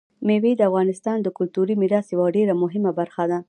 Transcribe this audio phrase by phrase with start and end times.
[0.25, 3.39] مېوې د افغانستان د کلتوري میراث یوه ډېره مهمه برخه ده.